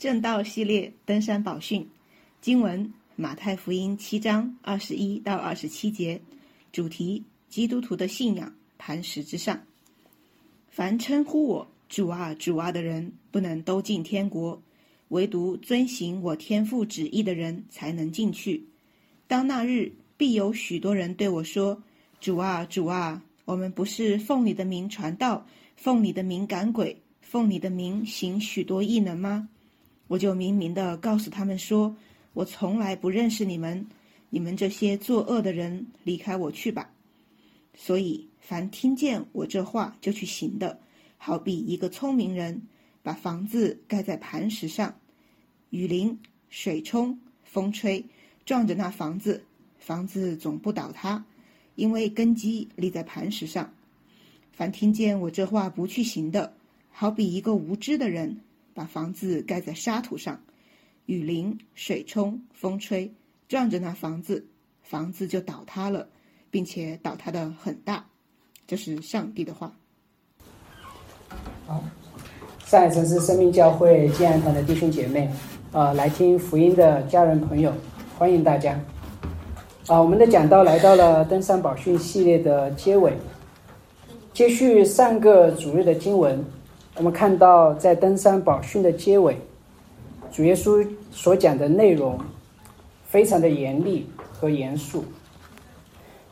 [0.00, 1.86] 正道系列登山宝训
[2.40, 6.18] 经文：马太福音七章二十一到二十七节，
[6.72, 9.60] 主题：基督徒的信仰磐石之上。
[10.70, 14.58] 凡称呼我主啊主啊的人，不能都进天国；
[15.08, 18.64] 唯独遵行我天父旨意的人，才能进去。
[19.26, 21.82] 当那日，必有许多人对我说
[22.22, 25.46] ：“主啊主啊，我们不是奉你的名传道，
[25.76, 29.46] 奉你的名赶鬼，奉你的名行许多异能吗？”
[30.10, 31.94] 我就明明的告诉他们说
[32.34, 33.86] ：“我从来不认识你们，
[34.28, 36.90] 你们这些作恶的人，离开我去吧。”
[37.78, 40.80] 所以，凡听见我这话就去行的，
[41.16, 42.60] 好比一个聪明人，
[43.04, 44.96] 把房子盖在磐石上，
[45.70, 48.04] 雨淋、水冲、风吹，
[48.44, 49.44] 撞着那房子，
[49.78, 51.24] 房子总不倒塌，
[51.76, 53.72] 因为根基立在磐石上。
[54.50, 56.52] 凡听见我这话不去行的，
[56.90, 58.40] 好比一个无知的人。
[58.80, 60.40] 把房子盖在沙土上，
[61.04, 63.12] 雨淋、水冲、风吹，
[63.46, 64.42] 撞着那房子，
[64.82, 66.08] 房子就倒塌了，
[66.50, 68.02] 并且倒塌的很大。
[68.66, 69.70] 这是上帝的话。
[71.66, 71.84] 好，
[72.64, 75.30] 上海城市生命教会建安堂的弟兄姐妹，
[75.72, 77.70] 啊，来听福音的家人朋友，
[78.16, 78.80] 欢迎大家。
[79.88, 83.12] 啊，我们的讲道来到了登山宝训系列的结尾，
[84.32, 86.42] 接续上个主日的经文。
[87.00, 89.34] 我们看到，在登山宝训的结尾，
[90.30, 92.20] 主耶稣所讲的内容
[93.06, 95.02] 非常的严厉和严肃。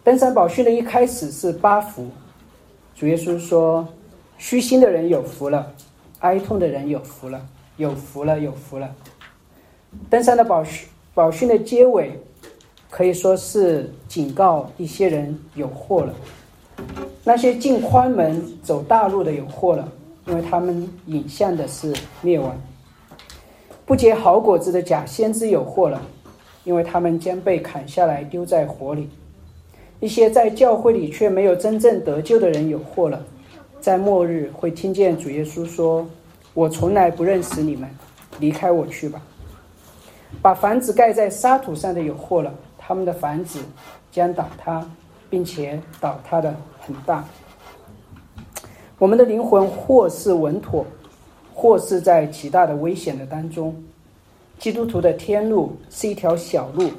[0.04, 2.08] 登山宝训的一开始是八福，
[2.94, 3.88] 主耶稣说
[4.36, 5.72] ：“虚心的人有福了，
[6.18, 7.40] 哀痛的人有福了，
[7.78, 8.94] 有福了，有福了。”
[10.10, 12.12] 登山的宝训宝训的结尾
[12.90, 16.14] 可以说是警告一些人有祸了，
[17.24, 19.90] 那些进宽门走大路的有祸了。
[20.28, 22.54] 因为他们引向的是灭亡，
[23.86, 26.02] 不结好果子的假先知有祸了，
[26.64, 29.08] 因为他们将被砍下来丢在火里；
[30.00, 33.24] 一些在教会里却没有真正得救的人有祸了，
[33.80, 36.06] 在末日会听见主耶稣说
[36.52, 37.88] ：“我从来不认识你们，
[38.38, 39.22] 离开我去吧。”
[40.42, 43.60] 把房子盖在沙土上的有祸了，他们的房子
[44.12, 44.86] 将倒塌，
[45.30, 47.24] 并且倒塌的很大。
[48.98, 50.84] 我们的灵魂或是稳妥，
[51.54, 53.72] 或是在极大的危险的当中。
[54.58, 56.90] 基督徒的天路是一条小路，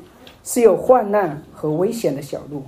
[0.46, 2.64] 是有患难和危险的小路。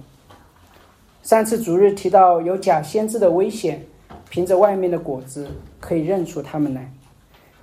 [1.23, 3.81] 上次主日提到有假先知的危险，
[4.29, 5.47] 凭着外面的果子
[5.79, 6.91] 可以认出他们来。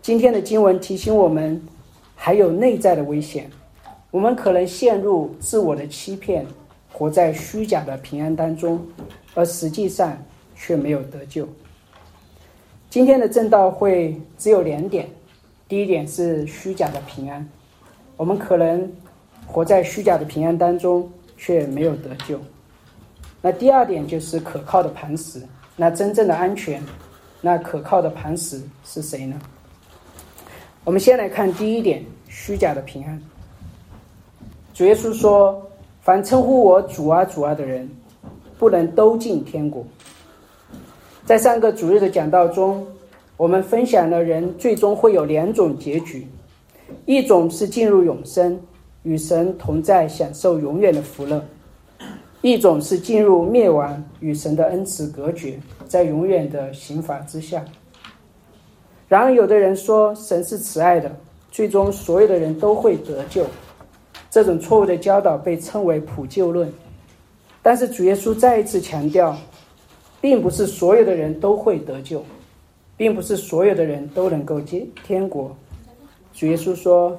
[0.01, 1.61] 今天的经文提醒我们，
[2.15, 3.51] 还有内在的危险。
[4.11, 6.47] 我们可能陷入自我的欺骗，
[6.95, 8.81] 活在虚假的平安当中，
[9.35, 10.17] 而实际上。
[10.59, 11.49] 却没有得救。
[12.91, 15.09] 今天的正道会只有两点：
[15.69, 17.49] 第一点是虚假的平安，
[18.17, 18.91] 我们可能
[19.47, 22.41] 活在虚假的平安当中，却没有得救。
[23.41, 25.41] 那第二点就是可靠的磐石。
[25.77, 26.83] 那真正的安全，
[27.41, 29.39] 那可靠的磐石是谁呢？
[30.83, 33.23] 我们先来看第一点：虚假的平安。
[34.75, 35.71] 主耶稣说
[36.03, 37.89] ：“凡称呼我主啊主啊的人，
[38.59, 39.87] 不能都进天国。”
[41.29, 42.87] 在上个主日的讲道中，
[43.37, 46.27] 我们分享了人最终会有两种结局：
[47.05, 48.59] 一种是进入永生，
[49.03, 51.39] 与神同在，享受永远的福乐；
[52.41, 57.63] 一种是进入灭亡，与神的恩慈隔绝，在永远的刑罚之下。
[59.07, 61.15] 然而，有的人说神是慈爱的，
[61.51, 63.45] 最终所有的人都会得救。
[64.31, 66.73] 这种错误的教导被称为普救论。
[67.63, 69.37] 但是主耶稣再一次强调。
[70.21, 72.25] 并不是所有的人都会得救，
[72.97, 75.57] 并不是所有的人都能够进天国。
[76.35, 77.17] 主耶稣说：“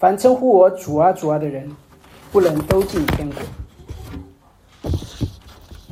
[0.00, 1.70] 凡称呼我主啊主啊的人，
[2.32, 4.90] 不能都进天国。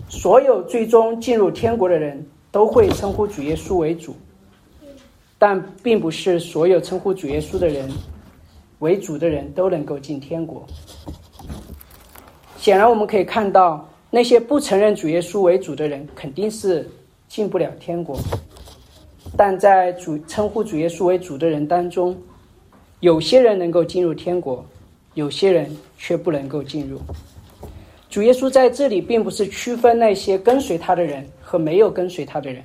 [0.08, 4.16] 所有最终进入天国的人都会称呼主耶稣为主，
[5.38, 7.90] 但并不是所有称呼主耶稣的人
[8.78, 10.66] 为主的人都能够进天国。
[12.56, 16.86] 显然，我们可以看到。”那些不承认主耶稣为主的人，肯定是
[17.28, 18.20] 进不了天国。
[19.38, 22.14] 但在主称呼主耶稣为主的人当中，
[23.00, 24.62] 有些人能够进入天国，
[25.14, 27.00] 有些人却不能够进入。
[28.10, 32.62] 主耶稣在这里并不是区分那些跟随他的人和没有跟随他的人。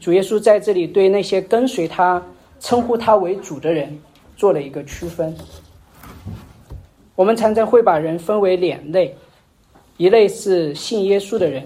[0.00, 2.20] 主耶稣在这里对那些跟随他、
[2.60, 3.94] 称呼他为主的人
[4.38, 5.36] 做了一个区分。
[7.14, 9.14] 我们常常会把人分为两类。
[10.02, 11.62] 一类是信耶稣的人，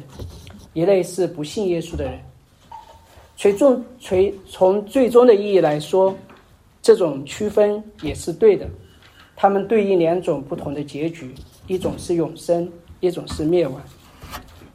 [0.74, 2.20] 一类是不信耶稣的人。
[3.34, 6.14] 从从从最终的意义来说，
[6.82, 8.68] 这种区分也是对的。
[9.34, 11.34] 他们对应两种不同的结局，
[11.66, 13.80] 一种是永生，一种是灭亡。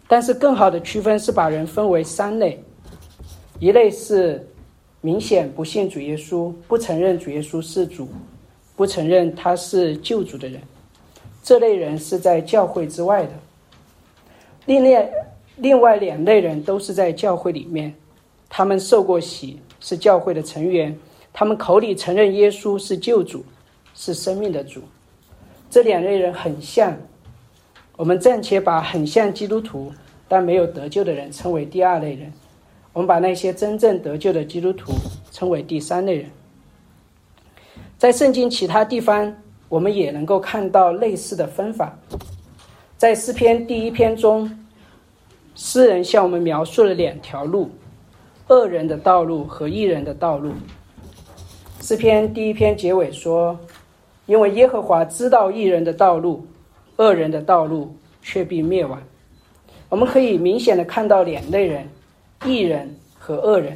[0.07, 2.59] 但是更好的区分是把人分为三类：
[3.59, 4.43] 一类是
[5.01, 8.09] 明显不信主耶稣、不承认主耶稣是主、
[8.75, 10.59] 不承认他是救主的人，
[11.43, 13.33] 这类人是在教会之外的；
[14.65, 15.11] 另外
[15.57, 17.93] 另外两类人都是在教会里面，
[18.49, 20.97] 他们受过洗，是教会的成员，
[21.33, 23.43] 他们口里承认耶稣是救主，
[23.93, 24.81] 是生命的主。
[25.69, 26.97] 这两类人很像。
[27.97, 29.91] 我们暂且把很像基督徒
[30.27, 32.31] 但没有得救的人称为第二类人，
[32.93, 34.91] 我们把那些真正得救的基督徒
[35.31, 36.27] 称为第三类人。
[37.99, 39.35] 在圣经其他地方，
[39.69, 41.95] 我们也能够看到类似的分法。
[43.01, 44.47] 在诗篇第一篇中，
[45.55, 47.67] 诗人向我们描述了两条路：
[48.47, 50.51] 恶人的道路和义人的道路。
[51.81, 53.59] 诗篇第一篇结尾说
[54.27, 56.45] ：“因为耶和华知道义人的道路。”
[56.97, 59.01] 恶人的道路却必灭亡。
[59.89, 61.89] 我们可以明显的看到两类人：
[62.45, 63.75] 义人和恶人。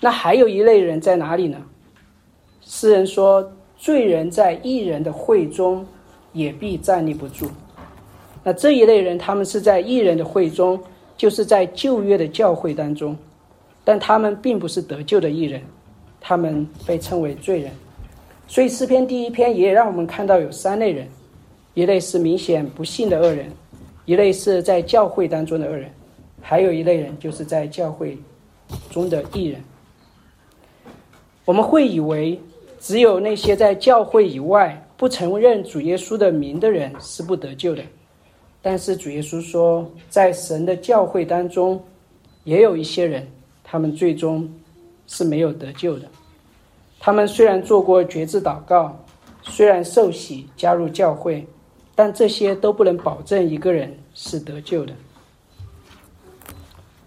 [0.00, 1.62] 那还有一类人在哪里呢？
[2.60, 5.86] 诗人说：“罪人在义人的会中，
[6.32, 7.46] 也必站立不住。”
[8.46, 10.80] 那这一类人，他们是在异人的会中，
[11.16, 13.16] 就是在旧约的教会当中，
[13.82, 15.60] 但他们并不是得救的异人，
[16.20, 17.72] 他们被称为罪人。
[18.46, 21.08] 所以诗篇第一篇也让我们看到有三类人。
[21.74, 23.50] 一类是明显不信的恶人，
[24.04, 25.90] 一类是在教会当中的恶人，
[26.40, 28.16] 还有一类人就是在教会
[28.90, 29.60] 中的艺人。
[31.44, 32.40] 我们会以为
[32.78, 37.82] 只有那些在教会以外不承认主耶稣的名的人是不得救的，
[38.66, 41.80] 但是主耶稣说，在神的教会当中，
[42.42, 43.24] 也有一些人，
[43.62, 44.52] 他们最终
[45.06, 46.08] 是没有得救的。
[46.98, 48.98] 他们虽然做过绝志祷告，
[49.44, 51.46] 虽然受洗加入教会。
[51.94, 54.92] 但这些都不能保证一个人是得救的。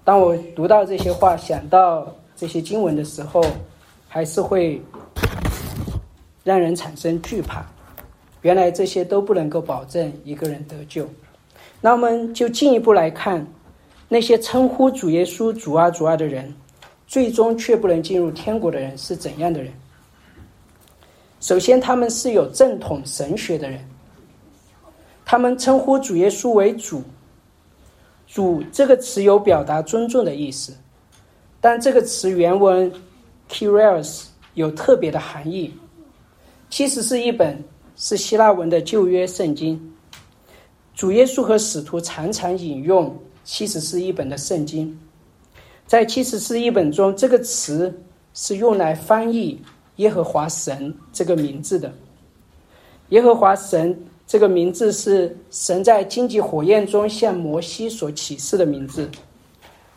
[0.03, 3.43] 当我读到这些话、想到这些经文的时候，
[4.07, 4.81] 还是会
[6.43, 7.63] 让人产生惧怕。
[8.41, 11.07] 原来这些都不能够保证一个人得救。
[11.81, 13.45] 那我们就进一步来看，
[14.07, 16.53] 那些称呼主耶稣主啊主啊的人，
[17.07, 19.71] 最终却不能进入天国的人是怎样的人？
[21.39, 23.79] 首先，他们是有正统神学的人。
[25.23, 27.01] 他们称呼主耶稣为主，
[28.27, 30.73] 主这个词有表达尊重的意思，
[31.61, 32.91] 但这个词原文
[33.49, 34.25] “kyrios”
[34.55, 35.73] 有特别的含义。
[36.69, 37.63] 其实是一本
[37.95, 39.79] 是希腊文的旧约圣经。
[40.99, 44.99] 主耶稣和使徒常常引用七十四译本的圣经，
[45.87, 48.01] 在七十四译本中，这个词
[48.33, 49.61] 是用来翻译
[49.95, 51.89] 耶和华神这个名字的。
[53.11, 53.97] 耶和华神。
[54.27, 59.09] 这个名字是神在荆棘火焰中向摩西所启示的名字。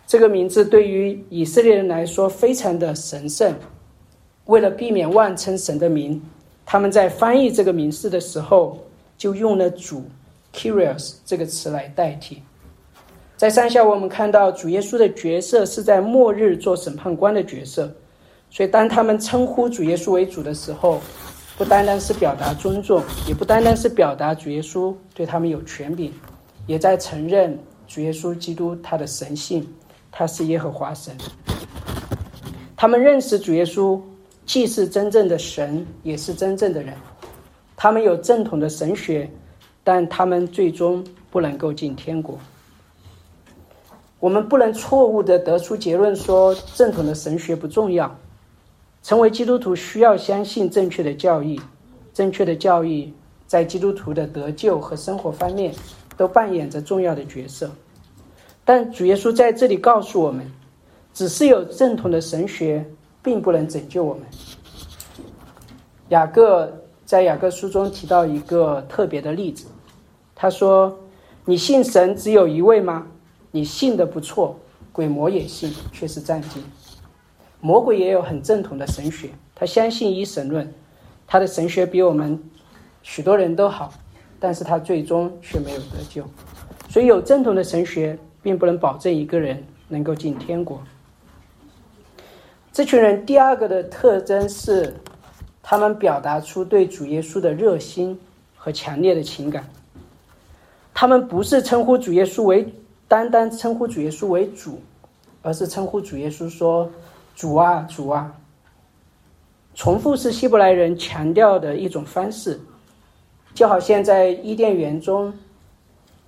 [0.06, 3.52] 这个名字对于以色列人来说非常的神圣。
[4.46, 6.22] 为了避免妄称神的名，
[6.64, 8.78] 他们在翻译这个名字的时候
[9.18, 10.04] 就用了“主
[10.52, 12.42] ”（Curious） 这个词来代替。
[13.36, 17.92] 在上下我们看到主耶稣的角色是在末日做审判官的角色，
[18.50, 21.00] 所以当他们称呼主耶稣为主的时候。
[21.58, 26.10] 不单单是表达尊重，也不单单是表达主耶稣对他们有权柄，
[26.66, 27.56] 也在承认
[27.86, 29.64] 主耶稣基督他的神性，
[30.10, 31.14] 他是耶和华神。
[32.74, 34.00] 他们认识主耶稣
[34.46, 36.94] 既是真正的神，也是真正的人。
[37.76, 39.30] 他们有正统的神学，
[39.84, 42.38] 但他们最终不能够进天国。
[44.20, 48.14] 我们不能错误的得出结论说正统的神学不重要。
[49.02, 51.60] 成为基督徒需要相信正确的教义，
[52.14, 53.12] 正确的教义
[53.48, 55.74] 在基督徒的得救和生活方面
[56.16, 57.68] 都扮演着重要的角色。
[58.64, 60.48] 但主耶稣在这里告诉我们，
[61.12, 62.88] 只是有正统的神学，
[63.20, 64.22] 并不能拯救我们。
[66.10, 66.72] 雅各
[67.12, 69.66] 在雅各书中提到一个特别的例子，
[70.34, 70.98] 他说
[71.44, 73.06] ：“你信神只有一位吗？
[73.50, 74.56] 你信的不错，
[74.92, 76.64] 鬼魔也信，却是战惊。”
[77.60, 80.72] 魔鬼也有很正统的神学，他相信一神论，
[81.26, 82.42] 他的神学比我们
[83.02, 83.92] 许多人都好，
[84.40, 86.24] 但是他最终却没有得救。
[86.88, 90.82] 所以有正统的神学，并不能保证一个人能够进天国。
[92.72, 94.94] 这群人第二个的特征是，
[95.62, 98.18] 他们表达出对主耶稣的热心
[98.56, 99.64] 和强烈的情感。
[100.92, 102.66] 他们不是称呼主耶稣为
[103.08, 104.80] 单单称呼主耶稣为主，
[105.40, 106.90] 而是称呼主耶稣说。
[107.34, 108.30] 主啊，主啊！
[109.74, 112.60] 重复是希伯来人强调的一种方式，
[113.54, 115.32] 就好像在伊甸园中，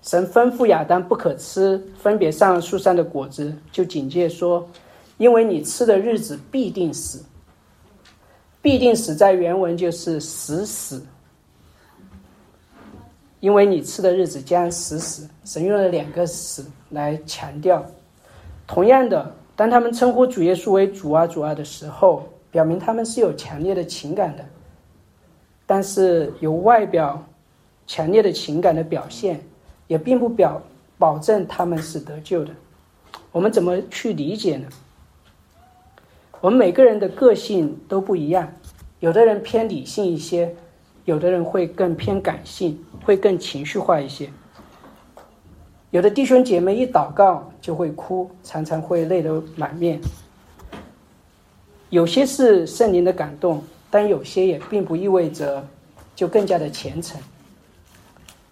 [0.00, 4.66] 神吩咐亚当不可吃分别上树上的果子，就警戒说
[5.18, 7.22] ：“因为你吃的日子必定死。”
[8.64, 11.04] 必定死在原文就是死死，
[13.40, 15.28] 因为你吃的日子将死死。
[15.44, 17.84] 神用了两个“死”来强调。
[18.66, 24.42] 同样的，当他们称呼主耶稣为主啊主啊的时候，表明他们是有强烈的情感的。
[25.66, 27.22] 但是，由外表
[27.86, 29.38] 强烈的情感的表现，
[29.88, 30.58] 也并不表
[30.96, 32.50] 保证他们是得救的。
[33.30, 34.66] 我们怎么去理解呢？
[36.44, 38.46] 我们每个人的个性都不一样，
[39.00, 40.54] 有的人偏理性一些，
[41.06, 44.28] 有的人会更偏感性，会更情绪化一些。
[45.90, 49.98] 有的弟兄姐妹一祷告就会哭，常常会泪流满面。
[51.88, 55.66] 有些是圣灵的感动，但有些也并不意味着
[56.14, 57.18] 就更加的虔诚。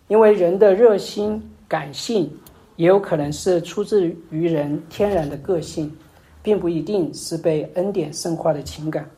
[0.08, 2.34] 因为人的热心、感性，
[2.76, 5.94] 也有可能是出自于人天然的个性。
[6.42, 9.08] 并不一定是被恩典圣化的情感，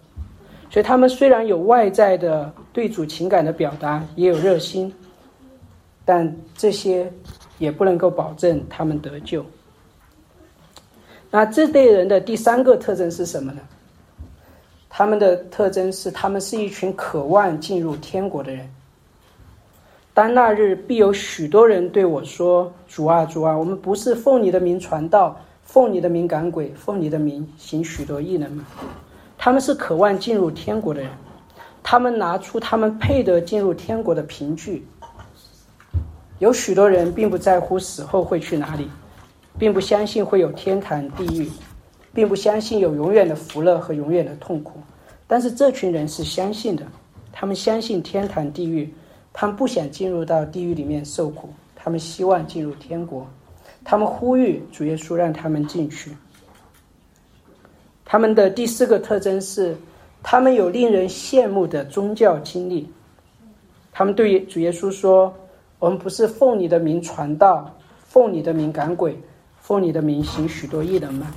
[0.71, 4.93] 所以他们虽然有外在的对主情感的表达，也有热心，
[6.05, 7.11] 但这些
[7.59, 9.45] 也不能够保证他们得救。
[11.31, 13.61] 那这类人的第三个特征是什么呢？
[14.89, 18.69] 他们的特征是，他们是一群渴望进入天国的人。
[20.13, 28.65] 当那日必有许多人对我说：“主啊，主啊，我们不是奉你的名传道。”奉你的名赶鬼，奉你的名行许多异能吗？
[29.37, 31.11] 他们是渴望进入天国的人，
[31.83, 34.87] 他们拿出他们配得进入天国的凭据。
[36.39, 38.89] 有许多人并不在乎死后会去哪里，
[39.59, 41.51] 并不相信会有天堂地狱，
[42.13, 44.79] 并不相信有永远的福乐和永远的痛苦。
[45.27, 46.85] 但是这群人是相信的，
[47.33, 48.93] 他们相信天堂地狱，
[49.33, 53.27] 他们不想进入到地狱里面受苦，他们希望进入天国。
[53.85, 56.11] 他们呼吁主耶稣让他们进去。
[58.05, 59.77] 他们的第四个特征是，
[60.23, 62.91] 他们有令人羡慕的宗教经历。
[63.93, 65.33] 他们对主耶稣说
[65.79, 67.71] ：“我们不是奉你的名传道，
[68.07, 69.17] 奉你的名赶鬼，
[69.61, 71.33] 奉你的名行许多异能吗？”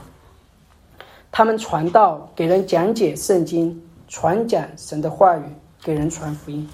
[1.31, 5.43] 他们传道，给人讲解圣经，传讲神的话语，
[5.83, 6.67] 给人传福音。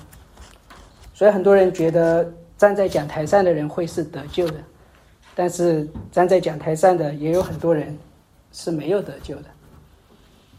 [1.13, 4.55] 所以很多人觉得站在讲台上的人会是得救的。
[5.35, 7.97] 但是站在讲台上的也有很多人
[8.51, 9.45] 是没有得救的，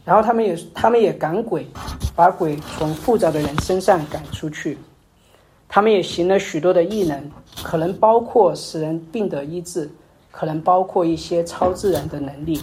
[0.03, 1.65] 然后他们也他们也赶鬼，
[2.13, 4.77] 把鬼从复杂的人身上赶出去，
[5.69, 7.31] 他们也行了许多的异能，
[7.63, 9.89] 可能包括使人病得医治，
[10.29, 12.59] 可能包括一些超自然的能力。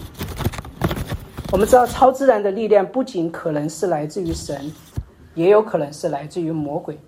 [1.50, 4.70] 我们知道超自然的力量不仅可能是来自于神，
[5.34, 6.98] 也有可能是来自于魔鬼，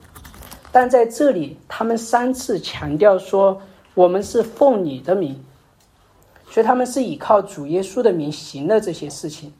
[0.72, 3.60] 但在这里他们三次强调说。
[3.94, 5.40] 我们是奉你的名，
[6.50, 9.52] 所以他们是依靠主耶稣的名行了这些事情。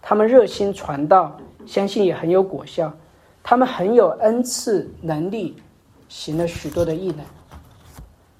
[0.00, 2.90] 他们热心传道，相信也很有果效。
[3.42, 5.54] 他们很有恩赐能力，
[6.08, 7.18] 行了许多的异能。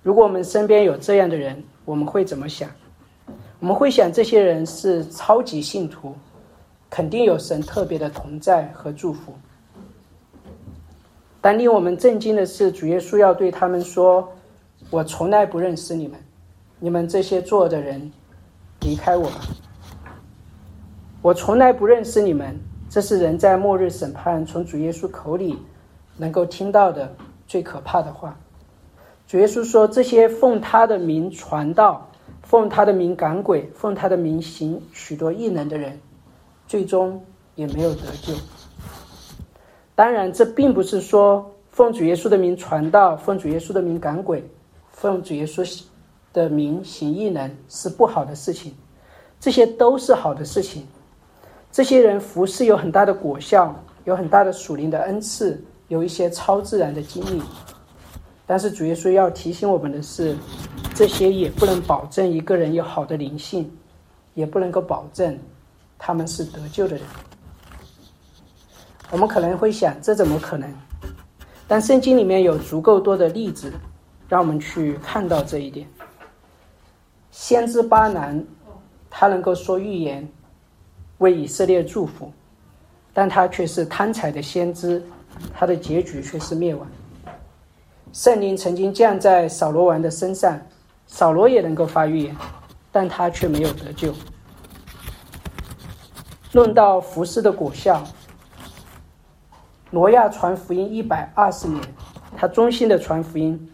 [0.03, 2.71] 如果我们身边有这样的人，我们会怎么想？
[3.61, 6.15] 我们会想这些人是超级信徒，
[6.89, 9.35] 肯定有神特别的同在和祝福。
[11.43, 14.27] 但令我们震惊的是，主耶稣要对他们说。
[14.95, 16.17] 我从来不认识你们，
[16.79, 18.13] 你们这些做的人，
[18.83, 19.41] 离开我吧。
[21.21, 22.57] 我从来不认识你们，
[22.89, 25.59] 这是人在末日审判从主耶稣口里
[26.17, 27.13] 能够听到的
[27.45, 28.39] 最可怕的话。
[29.27, 32.09] 主耶稣说：“这些奉他的名传道、
[32.45, 35.99] 奉他的名赶鬼、奉他的名行许多异能的人，
[36.69, 37.21] 最终
[37.57, 38.33] 也没有得救。”
[39.97, 44.49] 当然，这并不是说奉主耶稣的名传道、奉主耶稣的名赶鬼。
[44.95, 45.83] 奉主耶稣
[46.33, 48.75] 的名行异能是不好的事情，
[49.39, 50.87] 这些都是好的事情。
[51.71, 53.75] 这些人服侍有很大的果效，
[54.05, 57.43] 有很大的属灵的恩赐，有一些超自然的经历。
[58.47, 60.37] 但是主耶稣要提醒我们的是，
[60.95, 63.71] 这些也不能保证一个人有好的灵性，
[64.35, 65.39] 也不能够保证
[65.99, 67.05] 他们是得救的人。
[69.11, 70.73] 我们可能会想，这怎么可能？
[71.67, 73.73] 但圣经里面有足够多的例子。
[74.29, 75.87] 让我们去看到这一点。
[77.31, 78.45] 先知巴南，
[79.11, 80.29] 他能够说预言，
[81.19, 82.33] 为以色列祝福，
[83.13, 85.03] 但他却是贪财的先知，
[85.53, 86.87] 他的结局却是灭亡。
[88.13, 90.61] 圣灵曾经降在扫罗王的身上，
[91.07, 92.37] 扫罗也能够发预言，
[92.93, 94.15] 但他却没有得救。
[96.53, 98.05] 论到服饰的果效，
[99.91, 101.83] 挪亚传福音一百二十年，
[102.37, 103.69] 他忠心的传福音，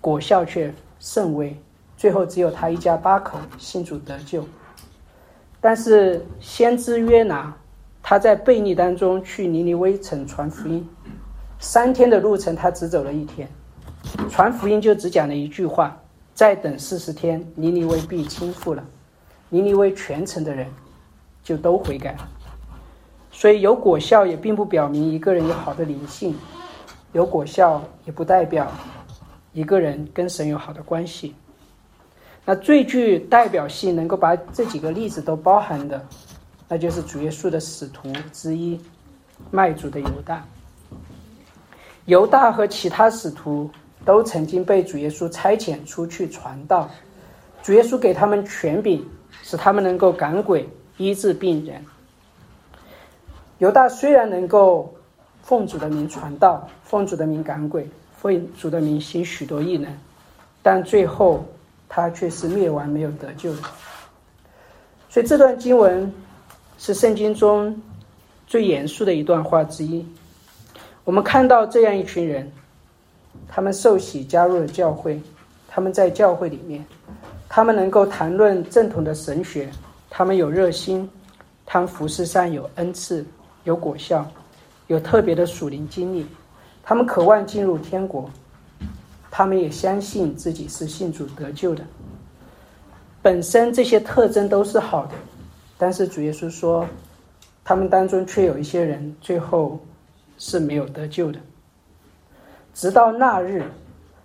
[0.00, 1.56] 果效却甚微，
[1.96, 4.44] 最后只有他一家八口信主得救。
[5.60, 7.52] 但是先知约拿，
[8.02, 10.88] 他在悖逆当中去尼尼微城传福音，
[11.58, 13.48] 三天的路程他只走了一天，
[14.30, 16.00] 传福音就只讲了一句话：
[16.32, 18.84] 再等四十天，尼尼微必倾覆了。
[19.48, 20.68] 尼尼微全城的人
[21.42, 22.28] 就都悔改了。
[23.32, 26.36] 所以有果效也并不表明一个人有好的灵性，
[27.12, 28.70] 有果效也不代表
[29.58, 31.34] 一个人跟神有好的关系。
[32.44, 36.00] 那最具代表性、能够把这几个例子都包含的，
[36.68, 38.80] 那就是主耶稣的使徒之一，
[39.50, 40.46] 卖主的犹大。
[42.06, 43.68] 犹大和其他使徒
[44.04, 46.88] 都曾经被主耶稣差遣出去传道，
[47.60, 49.04] 主耶稣给他们权柄，
[49.42, 51.84] 使他们能够赶鬼、医治病人。
[53.58, 54.94] 犹大虽然能够
[55.42, 59.90] 奉主的名传道、奉主的名赶鬼、奉主的名行许多异能，
[60.62, 61.44] 但最后。
[61.90, 63.62] 他却是灭亡没有得救的，
[65.08, 66.12] 所以这段经文
[66.76, 67.74] 是圣经中
[68.46, 70.06] 最严肃的一段话之一。
[71.04, 72.52] 我们看到这样一群人，
[73.48, 75.18] 他们受洗加入了教会，
[75.66, 76.84] 他们在教会里面，
[77.48, 79.66] 他们能够谈论正统的神学，
[80.10, 81.08] 他们有热心，
[81.64, 83.24] 他们服饰上有恩赐，
[83.64, 84.30] 有果效，
[84.88, 86.26] 有特别的属灵经历，
[86.88, 88.30] 他们渴望进入天国。
[89.30, 91.84] 他们也相信自己是信主得救的，
[93.20, 95.12] 本身这些特征都是好的，
[95.76, 96.86] 但是主耶稣说，
[97.62, 99.78] 他们当中却有一些人最后
[100.38, 101.38] 是没有得救的。
[102.72, 103.62] 直到那日，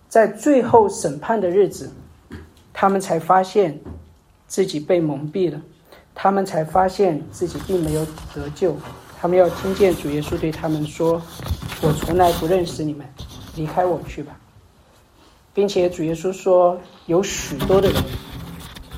[0.08, 1.92] 在最后审判的日子，
[2.72, 3.78] 他们才发现
[4.48, 5.62] 自己被蒙蔽了，
[6.16, 8.74] 他们才发现自己并没有得救。
[9.24, 11.14] 他们要听见主耶稣对他们说
[11.82, 13.08] ：“我从来不认识你们，
[13.56, 14.38] 离开我去吧。”
[15.56, 18.04] 并且主耶稣说，有许多的人，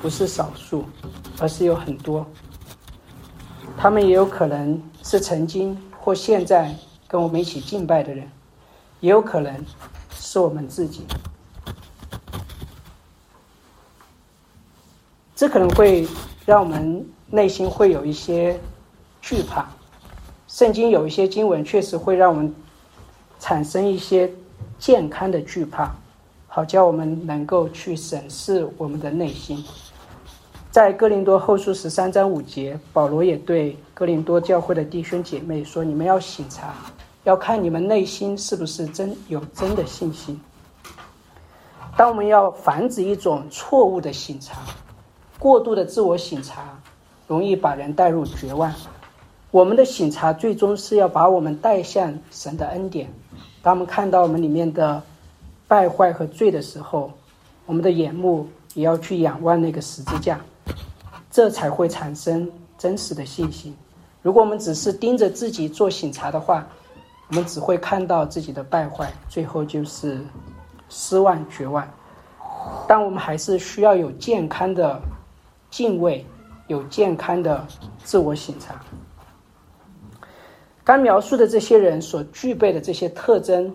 [0.02, 0.84] 不是少数，
[1.38, 2.26] 而是有很多。
[3.78, 6.74] 他们也有可能是曾经或现在
[7.06, 8.28] 跟我们一起敬拜的人，
[8.98, 9.64] 也有可能
[10.18, 11.06] 是我们自己。
[15.36, 16.04] 这可能会
[16.44, 18.58] 让我们内心会有一些
[19.22, 19.64] 惧怕。
[20.56, 22.50] 圣经有一些经文确实会让我们
[23.38, 24.32] 产生一些
[24.78, 25.94] 健康的惧怕。
[26.46, 29.62] 好，叫我们能够去审视我们的内心。
[30.70, 36.72] 在哥林多后书十三章五节，保罗也对哥林多教会的弟兄姐妹说：“你们要醒察，
[37.24, 40.40] 要看你们内心是不是真有真的信心。”
[41.98, 44.62] 当我们要防止一种错误的醒察，
[45.38, 46.80] 过度的自我醒察，
[47.26, 48.72] 容易把人带入绝望。
[49.56, 53.08] 我们的醒察最终是要把我们带向神的恩典。
[53.62, 55.02] 当我们看到我们里面的。
[55.68, 57.10] 败坏和罪的时候，
[57.64, 60.38] 我们的眼目也要去仰望那个十字架，
[61.28, 63.76] 这才会产生真实的信心。
[64.22, 66.64] 如果我们只是盯着自己做醒察的话，
[67.30, 70.20] 我们只会看到自己的败坏，最后就是
[70.88, 71.84] 失望绝望。
[72.86, 75.02] 但我们还是需要有健康的
[75.68, 76.24] 敬畏，
[76.68, 77.66] 有健康的
[78.04, 78.80] 自我醒察。
[80.86, 83.74] 刚描述的这些人所具备的这些特征。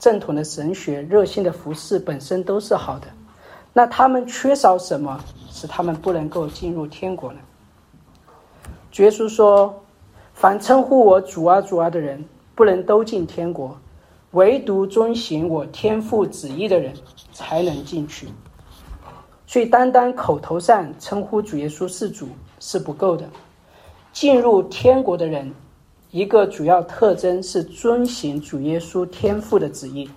[0.00, 3.06] 正统的神学、热心的服饰本身都是好的，
[3.72, 5.18] 那他们缺少什么，
[5.48, 7.38] 使他们不能够进入天国呢？
[8.96, 9.82] 耶稣说
[10.34, 12.22] ：“凡称呼我主啊、主啊的人，
[12.54, 13.78] 不能都进天国，
[14.32, 16.92] 唯独遵行我天父旨意的人，
[17.32, 18.28] 才能进去。”
[19.46, 23.24] 所以，单单口头上称呼主耶稣是主是不够的，
[24.12, 25.54] 进入天国的人。
[26.14, 30.08] 一个主要特征是遵行主耶稣天父的旨意。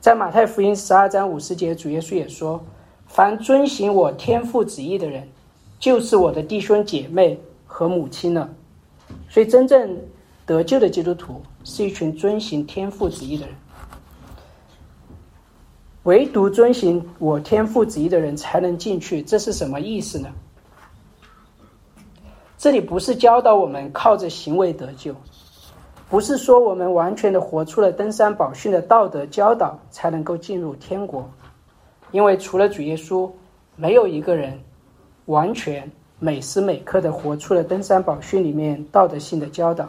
[0.00, 2.60] 在马太福音十二章五十节，主耶稣也说
[3.06, 5.28] ：“凡遵行我天父旨意的人，
[5.78, 8.50] 就是我的弟兄姐妹和母亲了。”
[9.30, 9.96] 所以，真正
[10.44, 13.54] 得救的基督徒是一群遵行天父旨意的人。
[16.02, 20.28] 唯独遵行我天父旨意的人才能进去，这是什么意思呢？
[22.58, 25.14] 这里不是教导我们靠着行为得救，
[26.10, 31.30] 不是说我们完全的活出了登山宝训的道德教导才能够进入天国，
[32.10, 33.30] 因为除了主耶稣，
[33.76, 34.58] 没有一个人
[35.26, 39.88] 完全每时每刻的活出了登山宝训里面道德性的教导。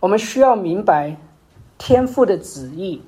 [0.00, 1.16] 我们需要明白，
[1.78, 3.00] 天父的旨意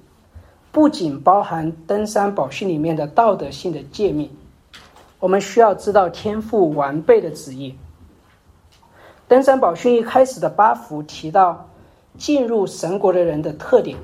[0.71, 4.31] 不仅包含登山宝训里面的道德性的诫命。
[5.25, 7.75] 我们需要知道天赋完备的旨意。
[9.27, 11.67] 登山宝训一开始的八福提到
[12.19, 13.97] 进入神国的人的特点。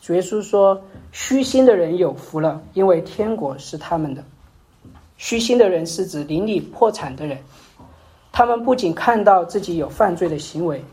[0.00, 4.24] 主耶稣说：“虚心的人有福了，因为天国是他们的。”
[5.18, 7.38] 虚心的人是指邻里破产的人，
[8.32, 10.84] 他们不仅看到自己有犯罪的行为，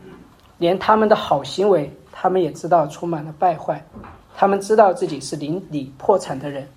[0.58, 3.84] 连他们的好行为，他们也知道充满了败坏。
[4.36, 6.68] 他们知道自己是邻里破产的人，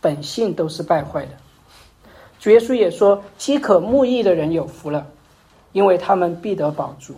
[0.00, 1.32] 本性都是败坏的。
[2.44, 5.06] 主耶稣也说：“饥渴慕义的人有福了，
[5.72, 7.14] 因为他们必得饱足。”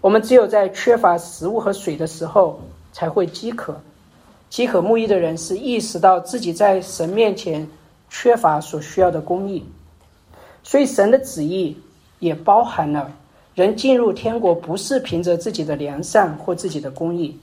[0.00, 2.62] 我们只有在缺乏食物和水的时候
[2.94, 3.78] 才会饥渴。
[4.48, 7.68] 饥渴慕义的人是意识到自己在神面前
[8.08, 9.62] 缺乏所需要的公义，
[10.62, 11.76] 所以神的旨意
[12.20, 13.12] 也包含了
[13.54, 17.38] 人进入天国不是凭着自己的良善或自己的公义。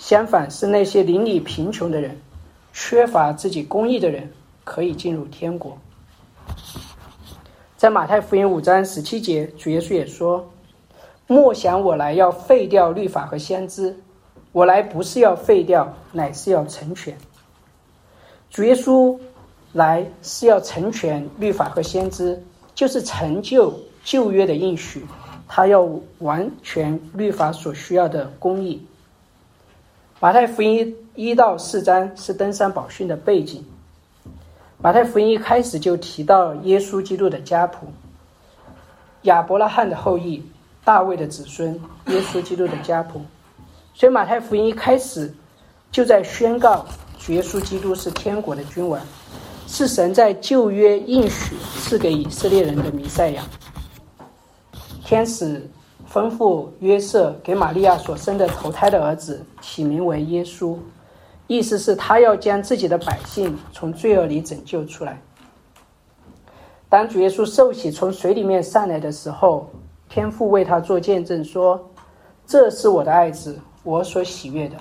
[0.00, 2.20] 相反，是那些邻里贫穷的人、
[2.72, 4.28] 缺乏自己公义的人，
[4.64, 5.78] 可以进入天国。
[7.76, 10.50] 在马太福音五章十七节，主耶稣也说
[11.28, 13.94] ：“莫想我来要废掉律法和先知，
[14.52, 17.14] 我来不是要废掉，乃是要成全。”
[18.48, 19.18] 主耶稣
[19.72, 22.42] 来是要成全律法和先知，
[22.74, 25.04] 就是成就旧约的应许，
[25.46, 25.86] 他要
[26.20, 28.86] 完全律法所需要的公义。
[30.20, 33.62] 马太福音一到四章是登山宝训的背景。
[34.84, 37.86] 马太福音一开始就提到耶稣基督的家谱，
[39.22, 40.44] 亚伯拉罕的后裔，
[40.84, 41.72] 大卫的子孙，
[42.08, 43.22] 耶稣基督的家谱。
[43.94, 45.32] 所以马太福音一开始
[45.90, 46.84] 就在宣告，
[47.28, 49.00] 耶稣基督是天国的君王，
[49.66, 53.42] 是神在旧约应许赐给以色列人的弥赛亚。
[55.02, 55.66] 天使。
[56.12, 60.76] 吩咐约瑟给玛利亚所生的头胎的儿子起名为耶稣，
[61.46, 65.20] 意思是他要将自己的百姓从罪恶里拯救出来。
[66.88, 69.68] 当主耶稣受洗从水里面上来的时候，
[70.08, 71.90] 天父为他做见证说
[72.46, 74.76] ：“这是我的爱子，我所喜悦的。”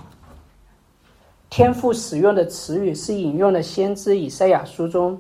[1.50, 5.20] 天父使用的词语是引用了先知以赛亚书中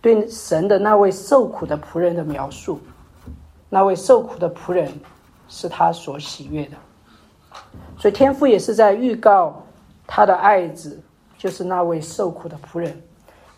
[0.00, 2.78] 对神的那位受苦的仆人的描述，
[3.68, 4.90] 那位受苦的仆人。
[5.46, 6.76] 是他所喜悦的，
[7.98, 9.62] 所以天父也是在预告
[10.06, 11.00] 他的爱子，
[11.38, 13.02] 就是那位受苦的仆人。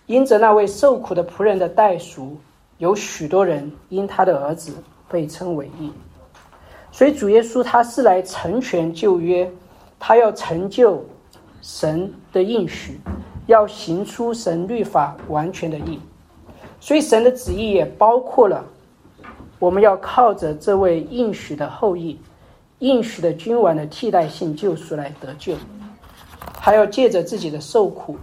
[0.07, 2.37] 因着那位受苦的仆人的代赎，
[2.79, 4.73] 有许多人因他的儿子
[5.09, 5.93] 被称为义。
[6.93, 9.51] 所以主耶稣他是来成全旧约，
[9.99, 11.05] 他要成就
[11.61, 13.01] 神的应许，
[13.47, 16.01] 要行出神律法完全的义。
[16.79, 18.65] 所以神的旨意也包括了。
[19.59, 22.21] 我们要靠着这位应许的后裔、
[22.79, 25.55] 应许的君王的替代性救赎来得救，
[26.67, 28.17] 他要借着自己的受苦，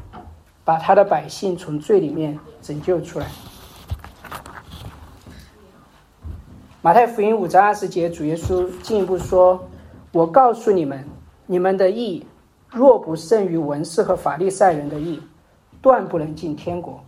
[0.65, 3.25] 把他的百姓从罪里面拯救出来。
[6.81, 9.65] 马太福音五章二十节，主耶稣进一步说
[10.11, 11.07] ：“我告诉你们，
[11.45, 12.27] 你们的义
[12.69, 15.21] 若不胜于文士和法利赛人的义，
[15.81, 17.01] 断不能进天国。”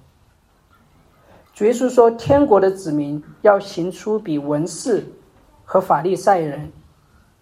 [1.53, 5.05] 主耶稣说：“天国的子民要行出比文士
[5.65, 6.71] 和法利赛人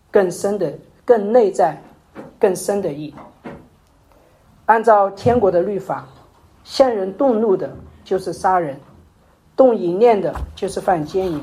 [0.10, 0.73] 更深的、
[1.06, 1.79] 更内在、
[2.39, 3.13] 更深的义。
[4.65, 6.08] 按照天国的律法，
[6.63, 7.69] 向人动怒的
[8.04, 8.80] 就是杀人，
[9.56, 11.41] 动淫念的就是犯奸淫。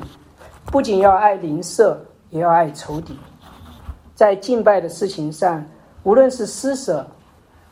[0.65, 3.17] 不仅要爱邻舍，也要爱仇敌。
[4.15, 5.63] 在敬拜的事情上，
[6.03, 7.05] 无论是施舍、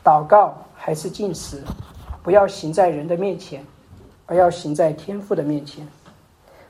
[0.04, 1.62] 祷告还是进食，
[2.22, 3.64] 不要行在人的面前。”
[4.26, 5.84] 而要行在天父的面前，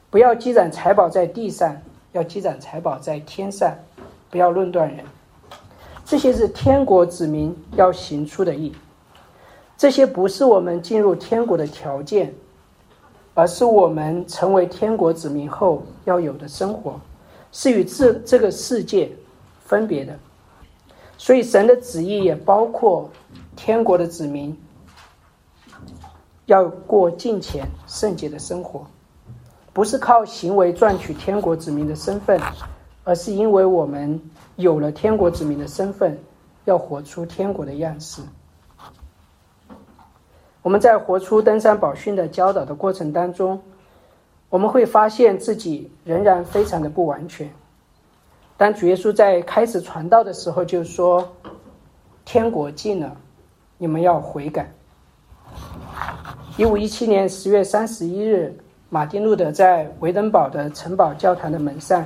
[0.09, 1.77] 不要积攒财宝在地上，
[2.12, 3.71] 要积攒财宝在天上。
[4.31, 5.05] 不要论断人，
[6.11, 8.75] 这些是天国子民要行出的义。
[9.79, 12.35] 这些不是我们进入天国的条件，
[13.33, 16.99] 而是我们成为天国子民后要有的生活，
[17.53, 19.09] 是与这这个世界
[19.64, 20.18] 分别的。
[21.16, 23.09] 所以，神的旨意也包括
[23.55, 24.59] 天国的子民。
[26.46, 28.85] 要过敬虔圣洁的生活，
[29.73, 32.40] 不是靠行为赚取天国子民的身份，
[33.05, 34.20] 而是因为我们
[34.61, 36.18] 有了天国子民的身份，
[36.64, 38.23] 要活出天国的样式。
[40.62, 43.61] 我们在活出登山宝训的教导的过程当中，
[44.51, 47.51] 我们会发现自己仍然非常的不完全。
[48.59, 51.27] 当主耶稣在开始传道的时候就说
[52.27, 53.16] ：“天国近了，
[53.79, 54.70] 你们要悔改。”
[56.59, 58.55] 一五一七年十月三十一日，
[58.90, 62.05] 马丁路德在维登堡的城堡教堂的门上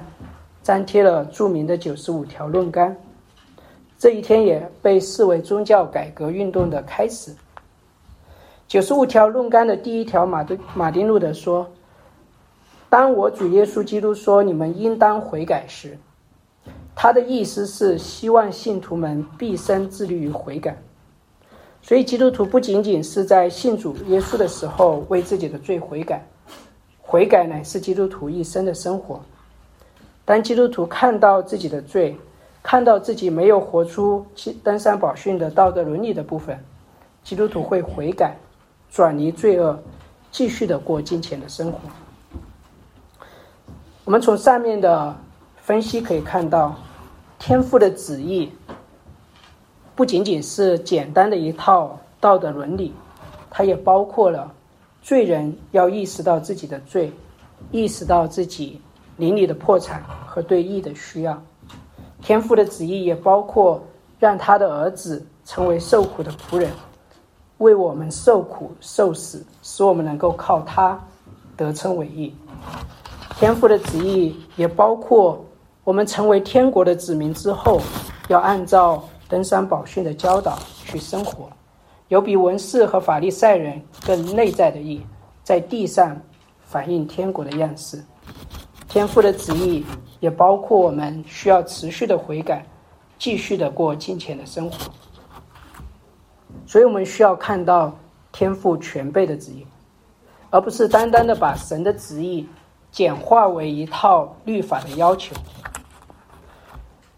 [0.64, 2.94] 粘贴了著名的九十五条论纲。
[3.98, 7.34] 这一天也被视为宗教改革运动的开始。
[8.66, 11.70] 九十五条论纲的第一条，马丁马丁路德说
[12.88, 15.98] ：“当我主耶稣基督说你们应当悔改时，
[16.94, 20.76] 他的意思是希望信徒们毕生致力于悔改。
[21.82, 26.26] 所以，基督徒不仅仅是在信主耶稣的时候为自己的罪悔改，
[27.02, 29.20] 悔改乃是基督徒一生的生活。
[30.24, 32.16] 当基督徒看到自己的罪，
[32.62, 34.24] 看到自己没有活出
[34.62, 36.58] 登山宝训的道德伦理的部分，
[37.22, 38.36] 基督徒会悔改，
[38.90, 39.78] 转离罪恶，
[40.30, 41.78] 继续的过金钱的生活。
[44.04, 45.14] 我们从上面的
[45.56, 46.74] 分析可以看到，
[47.38, 48.50] 天父的旨意。
[49.96, 52.92] 不仅仅是简单的一套道德伦理，
[53.48, 54.52] 它也包括了
[55.00, 57.12] 罪人要意识到自己的罪，
[57.70, 58.80] 意识到自己
[59.16, 61.42] 邻里的破产和对义的需要。
[62.22, 63.82] 天父的旨意也包括
[64.18, 66.70] 让他的儿子成为受苦的仆人，
[67.58, 70.98] 为我们受苦受死，使我们能够靠他
[71.56, 72.34] 得称为义。
[73.36, 75.44] 天父的旨意也包括
[75.82, 77.80] 我们成为天国的子民之后，
[78.28, 79.02] 要按照。
[79.26, 81.48] 登山宝训的教导去生活，
[82.08, 85.00] 有比文士和法利赛人更内在的义，
[85.42, 86.20] 在地上
[86.62, 88.04] 反映天国的样式。
[88.94, 89.84] 天父的旨意
[90.20, 92.64] 也包括我们需要持续的悔改，
[93.18, 94.88] 继续的过金钱的生活。
[96.64, 97.92] 所以我们需要看到
[98.30, 99.66] 天父全备的旨意，
[100.48, 102.48] 而不是单单的把神的旨意
[102.92, 105.34] 简化为一套律法的要求。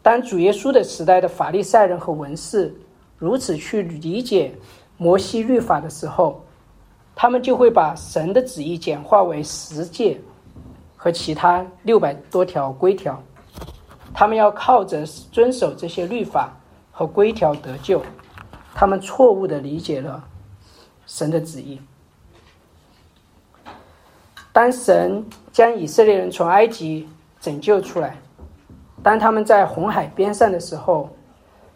[0.01, 2.75] 当主耶稣的时代的法利赛人和文士
[3.19, 4.51] 如此去理解
[4.97, 6.43] 摩西律法的时候，
[7.15, 10.19] 他们就会把神的旨意简化为十诫
[11.07, 13.23] 和其他六百多条规条。
[14.13, 16.51] 他们要靠着遵守这些律法
[16.91, 18.03] 和规条得救，
[18.75, 20.25] 他们错误的理解了
[21.07, 21.81] 神的旨意。
[24.53, 27.09] 当神将以色列人从埃及
[27.41, 28.17] 拯救出来。
[29.01, 31.09] 当他们在红海边上的时候，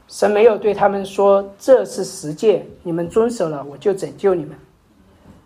[0.09, 4.59] 神没有对他们说：“这是十诫，你们遵守了，我就拯救你们。”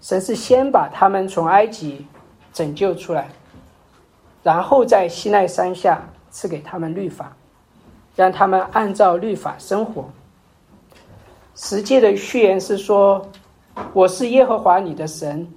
[0.01, 2.07] 神是先把他们从埃及
[2.51, 3.29] 拯救出来，
[4.45, 7.35] 然后在西奈山下赐给他们律法，
[8.15, 10.05] 让他们按照律法生活。
[11.55, 13.27] 十诫的序言是说
[13.95, 15.49] ：“我是耶和华你的神，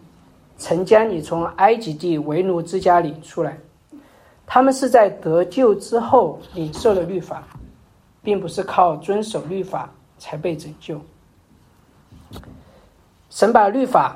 [0.57, 3.57] 曾将你从埃及地为奴之家里出来。”
[4.47, 7.43] 他们是在得救之后领受了律法，
[8.23, 11.01] 并不是靠遵守律法才被拯救。
[13.29, 14.15] 神把律法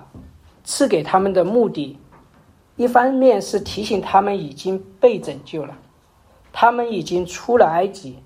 [0.63, 1.99] 赐给他们的目的，
[2.81, 5.77] 一方面是提醒他们已经被拯救了，
[6.51, 8.17] 他们已经出了埃及，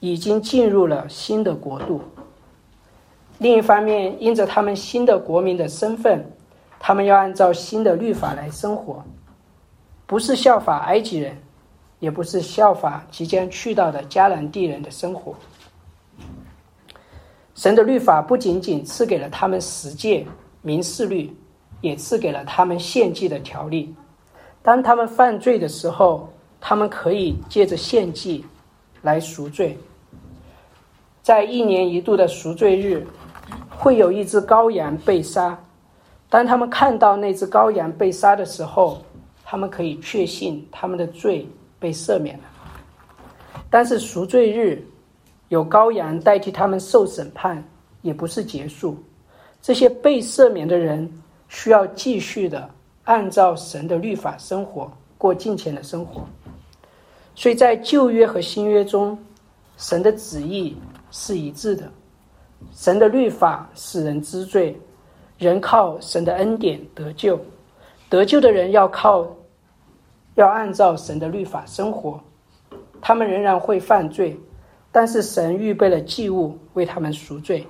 [0.00, 1.98] 已经进入了新的国度；
[3.38, 6.30] 另一方面，因着他们新的国民的身份，
[6.78, 9.02] 他们要按照新的律法来生活。
[10.06, 11.34] 不是效法埃及人，
[12.00, 15.34] 也不是效法即将去到的迦南地人的生活。
[17.54, 20.26] 神的律法不仅仅赐给了他们十诫、
[20.60, 21.34] 民事律，
[21.80, 23.94] 也赐给了他们献祭的条例。
[24.62, 26.28] 当他们犯罪的时候，
[26.60, 28.44] 他们可以借着献祭
[29.02, 29.76] 来赎罪。
[31.22, 33.06] 在一年一度的赎罪日，
[33.68, 35.58] 会有一只羔羊被杀。
[36.28, 39.02] 当他们看到那只羔羊被杀的时候，
[39.44, 41.46] 他们可以确信他们的罪
[41.78, 42.44] 被赦免了，
[43.68, 44.80] 但是赎罪日
[45.48, 47.62] 有羔羊代替他们受审判，
[48.02, 48.96] 也不是结束。
[49.60, 51.10] 这些被赦免的人
[51.50, 52.70] 需要继续的
[53.04, 56.26] 按照神的律法生活，过敬虔的生活。
[57.34, 59.18] 所以在旧约和新约中，
[59.76, 60.76] 神的旨意
[61.10, 61.90] 是一致的。
[62.72, 64.78] 神的律法使人知罪，
[65.38, 67.38] 人靠神的恩典得救，
[68.08, 69.26] 得救的人要靠。
[70.36, 72.18] 要按照神的律法生活，
[73.00, 74.38] 他们仍然会犯罪，
[74.92, 77.66] 但是神预备了祭物为他们赎罪，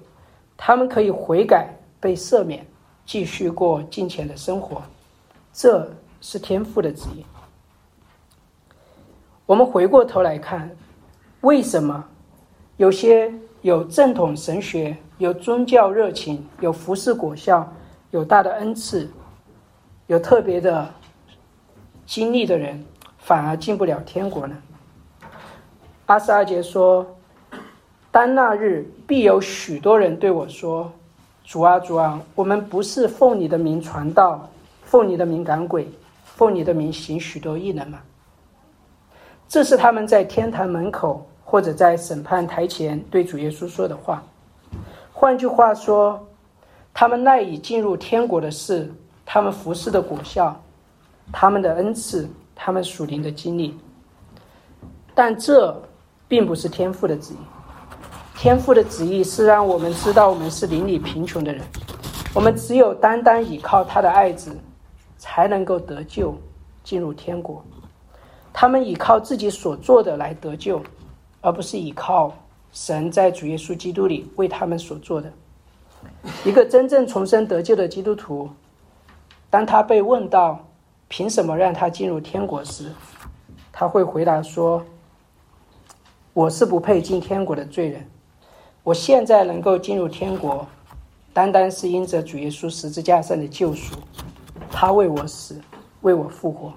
[0.56, 2.64] 他们可以悔改被赦免，
[3.10, 4.80] 继续过金钱的生活，
[5.52, 7.26] 这是天赋的旨意。
[9.46, 10.70] 我们回过头来看，
[11.40, 12.04] 为什么
[12.76, 17.68] 有些有正统神学、有宗教热情、有服侍果效、
[18.12, 19.10] 有大的恩赐、
[20.06, 20.88] 有特别的？
[22.06, 22.84] 经历的人
[23.18, 24.56] 反而进不了天国呢。
[26.06, 27.04] 阿斯阿杰说
[28.12, 30.92] ：“当那日必有许多人对我说
[31.50, 34.48] ：‘主啊，主啊，我们不是奉你的名传道，
[34.84, 35.88] 奉你的名赶鬼，
[36.22, 37.98] 奉你的名行许多异能吗？’
[39.50, 44.22] 这是他们在天堂门口或者在审判台前对主耶稣说的话。
[45.12, 46.24] 换句话说，
[46.94, 48.88] 他们赖以进入天国的事，
[49.26, 50.56] 他们服侍的果效。”
[51.34, 53.76] 他们的恩赐、他们属灵的经历。
[55.16, 55.76] 但这
[56.28, 57.36] 并不是天父的旨意。
[58.42, 61.62] 天父的旨意是让我们知道我们是邻里贫穷的人，
[62.35, 64.57] 我们只有单单依靠他的爱子，
[65.18, 66.35] 才能够得救，
[66.83, 67.62] 进入天国。
[68.50, 70.81] 他们依靠自己所做的来得救，
[71.42, 72.33] 而不是依靠
[72.72, 75.31] 神在主耶稣基督里为他们所做的。
[76.42, 78.48] 一个真正重生得救的基督徒，
[79.50, 80.59] 当他被问到
[81.09, 82.90] 凭什么让他进入天国时，
[83.70, 84.83] 他会回答说
[86.33, 88.03] ：“我是不配进天国的罪人。”
[88.82, 90.66] 我现在能够进入天国，
[91.34, 93.94] 单单是因着主耶稣十字架上的救赎，
[94.70, 95.60] 他为我死，
[96.00, 96.72] 为我复活。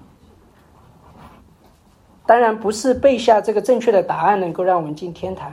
[2.26, 5.50] 当然不是背下这个正确的答案能够让我们进天堂，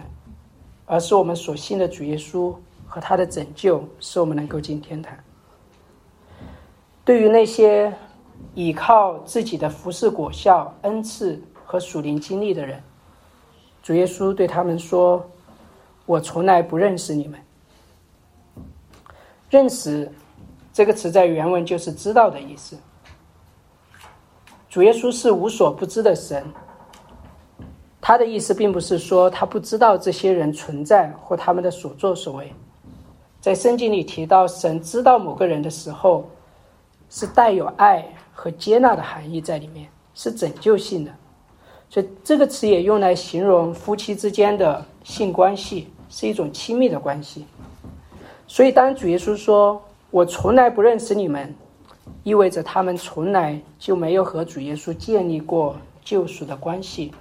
[0.86, 2.54] 而是我们所信的主耶稣
[2.86, 5.18] 和他的拯救，使我们能够进天堂。
[7.06, 7.92] 对于那些
[8.56, 12.84] 依靠自己的服饰果效、恩赐和属灵经历的人，
[13.82, 15.26] 主耶稣对他们说。
[16.12, 17.40] 我从来不认识你们。
[19.50, 20.12] 认识
[20.74, 22.78] 这个词在原文就是知道的意思。
[24.70, 26.46] 主耶稣是无所不知的神，
[28.02, 32.54] 他的意思并不是说他不知道这些人存在或他们的所作所为。
[33.40, 36.30] 在圣经里提到神知道某个人的时候，
[37.10, 41.12] 是带有爱和接纳的含义在里面，是拯救性的。
[41.90, 45.88] 所以这个词也用来形容夫妻之间的性关系。
[46.12, 47.46] 是一种亲密的关系，
[48.46, 51.56] 所以当主耶稣说“我从来不认识你们”，
[52.24, 57.14] 意味着他们从来就没有和主耶稣建立过救赎的关系，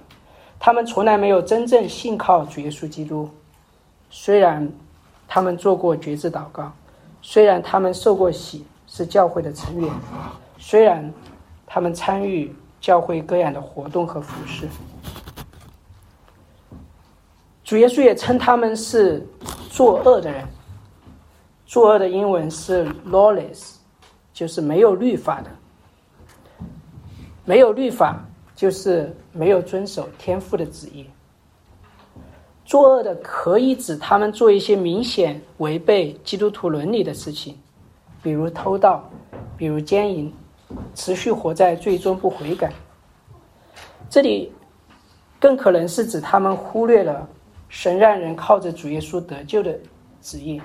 [0.59, 3.29] 他们从来没有真正信靠主耶稣基督。
[4.09, 4.69] 虽然
[5.25, 6.69] 他们做过觉知祷告，
[7.21, 9.89] 虽然他们受过洗，是教会的成员，
[10.59, 11.09] 虽然
[11.65, 14.67] 他们参与教会各样的活动和服饰。
[17.71, 19.25] 主耶稣也称他们是
[19.69, 20.45] 作恶的人。
[21.65, 23.75] 作恶的英文是 lawless，
[24.33, 25.49] 就是没有律法的。
[27.45, 28.25] 没有律法
[28.57, 31.05] 就是没有遵守天父的旨意。
[32.65, 37.57] 作恶的可以指他们做一些明显违背基督徒伦理的事情，
[38.21, 39.09] 比如偷盗，
[39.55, 40.33] 比如奸淫，
[40.93, 42.69] 持续活在最终不悔改。
[44.09, 44.51] 这里
[45.39, 47.25] 更可能是指他们忽略了。
[47.71, 49.79] 神让人靠着主耶稣得救的
[50.21, 50.61] 旨意，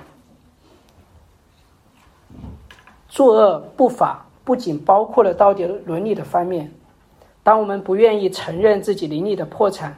[3.08, 6.70] 作恶不法不仅包括了道德伦理的方面。
[7.44, 9.96] 当我们不愿意承认自己灵里的破产，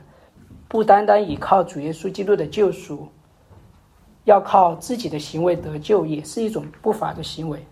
[0.69, 3.09] 不单单依靠主耶稣基督的救赎，
[4.25, 7.67] 要靠自己的行为得救，也是一种不法的行为。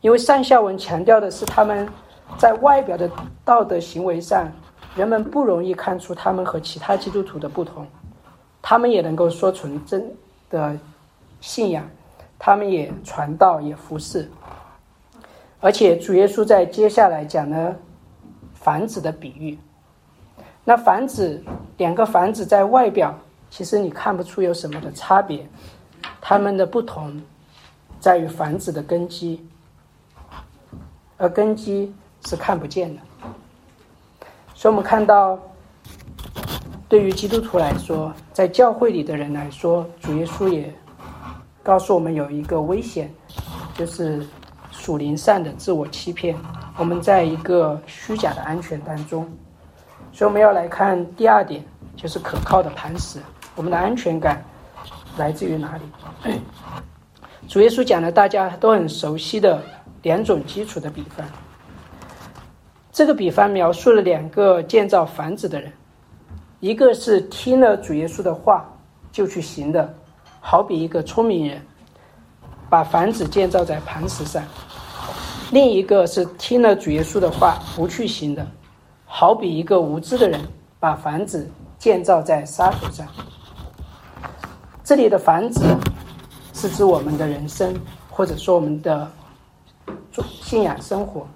[0.00, 1.88] 因为上下文强调的是他们
[2.36, 3.08] 在外表的
[3.44, 4.50] 道德行为上，
[4.96, 7.86] 人们不容易看出他们和其他基督徒的不同。
[8.62, 10.04] 他们也能够说纯真
[10.50, 10.76] 的
[11.40, 11.88] 信仰，
[12.38, 14.30] 他们也传道也服侍，
[15.60, 17.74] 而且主耶稣在接下来讲了
[18.54, 19.58] 房子的比喻。
[20.64, 21.42] 那房子
[21.78, 23.18] 两个房子在外表
[23.48, 25.46] 其实你看不出有什么的差别，
[26.20, 27.20] 他们的不同
[27.98, 29.44] 在于房子的根基，
[31.16, 31.94] 而根基
[32.26, 33.00] 是看不见的。
[34.54, 35.38] 所以我们看到。
[36.90, 40.74] 对于基督徒来说，在教会里的人来说，主耶稣也
[41.62, 43.08] 告诉我们有一个危险，
[43.74, 44.26] 就是
[44.72, 46.36] 属灵上的自我欺骗。
[46.76, 49.24] 我们在一个虚假的安全当中，
[50.12, 53.20] 所以我们要来看第二点，就是可靠的磐石。
[53.54, 54.44] 我们的安全感
[55.16, 55.78] 来自于哪
[56.24, 56.40] 里？
[57.46, 59.62] 主耶稣讲了大家都很熟悉的
[60.02, 61.24] 两种基础的比方。
[62.90, 65.72] 这个比方描述了两个建造房子的人。
[66.60, 68.70] 一个是听了主耶稣的话
[69.10, 69.94] 就去行的，
[70.40, 71.60] 好比一个聪明人
[72.68, 74.42] 把房子建造在磐石上；
[75.52, 78.46] 另一个是听了主耶稣的话不去行的，
[79.06, 80.38] 好比一个无知的人
[80.78, 83.06] 把房子建造在沙土上。
[84.84, 85.64] 这里的房子
[86.52, 87.74] 是指我们的人生，
[88.10, 89.10] 或者说我们的
[90.42, 91.26] 信仰生活，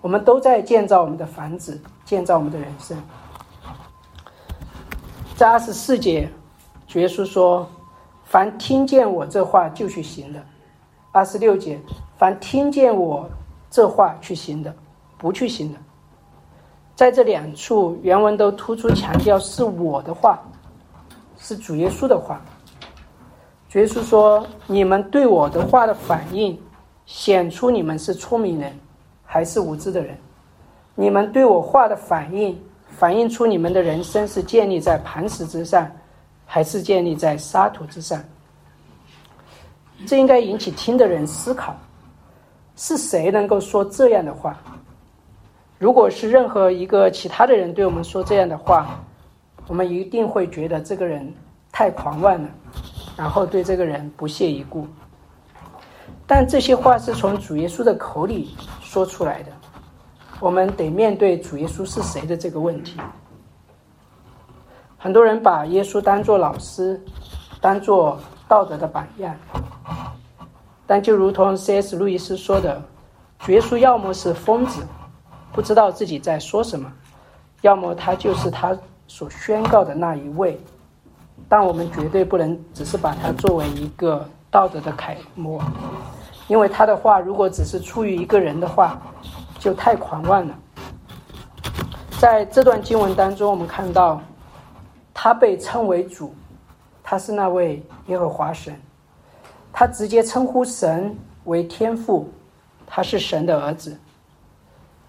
[0.00, 2.96] 我们都在建造我们的房子，建造我们的人生。
[5.36, 6.28] 在二十四节，
[6.86, 7.68] 主耶稣说
[8.24, 10.40] ：“凡听见我这话就去行的。”
[11.10, 11.80] 二十六节，
[12.16, 13.28] 凡听见我
[13.68, 14.72] 这话去行的，
[15.18, 15.78] 不去行的。
[16.94, 20.40] 在这两处原文都突出强调是我的话，
[21.36, 22.40] 是主耶稣的话。
[23.68, 26.56] 主耶稣说：“你们对我的话的反应，
[27.06, 28.72] 显出你们是聪明人
[29.24, 30.16] 还是无知的人。”
[30.94, 32.56] 你们对我话的反应，
[32.96, 35.90] 反映出你们的人生是建立在磐石之上，
[36.46, 38.22] 还是建立在沙土之上？
[40.06, 41.76] 这应该引起听的人思考：
[42.76, 44.58] 是谁能够说这样的话？
[45.78, 48.98] 如果是任何一个其他的人对我们说这样的话，
[49.66, 51.32] 我们一定会觉得这个人
[51.72, 52.48] 太狂妄了，
[53.16, 54.86] 然后对这个人不屑一顾。
[56.26, 59.52] 但这些话是从主耶稣的口里说出来的。
[60.44, 63.00] 我们得面对主耶稣是谁的这个问题。
[64.98, 67.02] 很多人把耶稣当做老师，
[67.62, 69.34] 当做道德的榜样。
[70.86, 71.96] 但就如同 C.S.
[71.96, 72.78] 路易斯说的，
[73.38, 74.86] 主耶稣要么是疯子，
[75.50, 76.90] 不知道自己在说什么；
[77.62, 78.76] 要么他就是他
[79.06, 80.60] 所宣告的那一位。
[81.48, 85.58] 但我们绝对不能只是把他作为一个道德的楷模，
[86.48, 89.00] 因为他的话如果只是出于一个人的话。
[89.64, 90.54] 就太狂妄了。
[92.20, 94.20] 在这段经文当中，我们看到
[95.14, 96.34] 他被称为主，
[97.02, 98.78] 他是那位耶和华神，
[99.72, 102.28] 他直接称呼神为天父，
[102.86, 103.98] 他是神的儿子。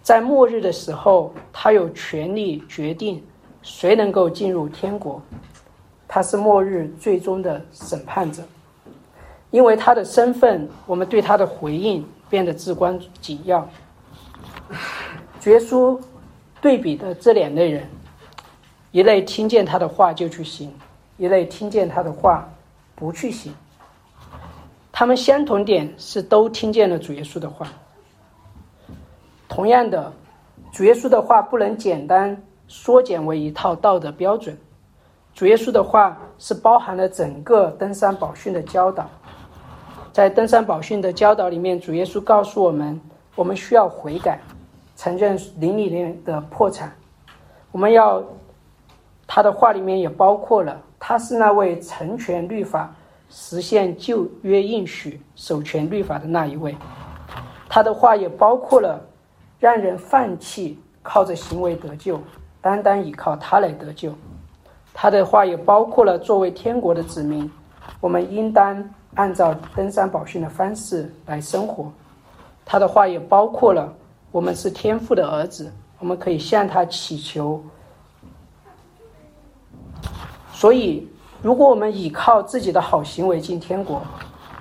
[0.01, 3.21] 在末日的时候，他有权利决定
[3.61, 5.21] 谁能够进入天国，
[6.07, 8.41] 他是末日最终的审判者。
[9.51, 13.67] 因为他的身份，我们对他的回应变得至关紧要。
[15.49, 15.99] 耶稣
[16.61, 17.87] 对比的这两类人，
[18.91, 20.73] 一类听见他的话就去行，
[21.17, 22.47] 一类听见他的话
[22.95, 23.53] 不去行。
[24.91, 27.67] 他们相同点是都听见了主耶稣的话。
[29.47, 30.11] 同样的，
[30.71, 34.57] 主耶稣的话不能简单缩减为一套道德标准。
[35.33, 39.09] 主耶稣的话是包含了整个登山宝训的教导。
[40.13, 42.99] 在登山宝训的教导里面，主耶稣告诉我们，
[43.35, 44.39] 我们需要悔改。
[44.95, 46.89] 承认灵里面的破产，
[47.71, 48.23] 我们要
[49.27, 52.95] 他的话里面也包括了，他是那位成全律法、
[53.29, 56.75] 实现旧约应许、守全律法的那一位。
[57.67, 59.01] 他的话也包括了
[59.59, 62.17] 让人放弃靠着行为得救，
[62.61, 64.13] 单单依靠他来得救。
[64.93, 67.51] 他的话也包括了作为天国的子民，
[67.99, 68.81] 我们应当
[69.15, 71.91] 按照登山宝训的方式来生活。
[72.63, 73.93] 他的话也包括了。
[74.35, 77.63] 我们是天父的儿子，我们可以向他祈求。
[80.51, 81.07] 所以，
[81.41, 84.01] 如果我们倚靠自己的好行为进天国，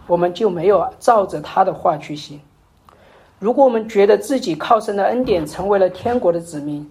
[0.07, 2.39] 我们就没有照着他的话去行；
[3.41, 6.89] 如果我们觉得自己靠神的恩典成为了天国的子民，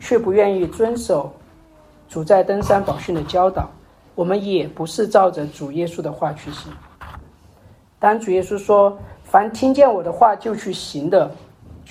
[0.00, 1.30] 却不愿意遵守
[2.08, 3.68] 主在登山宝训的教导，
[4.14, 6.72] 我们也不是照着主耶稣的话去行。
[7.98, 11.30] 当主耶稣说：“凡听见我的话就去行的。”